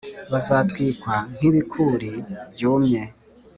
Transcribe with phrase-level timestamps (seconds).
[0.31, 2.09] bazatwikwa nk’ibikūri
[2.53, 3.01] byumye